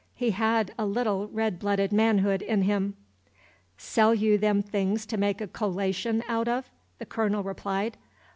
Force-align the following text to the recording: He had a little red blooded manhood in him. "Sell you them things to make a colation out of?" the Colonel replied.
He 0.15 0.31
had 0.31 0.73
a 0.79 0.85
little 0.87 1.27
red 1.27 1.59
blooded 1.59 1.93
manhood 1.93 2.41
in 2.41 2.63
him. 2.63 2.95
"Sell 3.77 4.15
you 4.15 4.35
them 4.35 4.63
things 4.63 5.05
to 5.05 5.15
make 5.15 5.39
a 5.41 5.47
colation 5.47 6.23
out 6.27 6.47
of?" 6.47 6.71
the 6.97 7.05
Colonel 7.05 7.43
replied. 7.43 7.97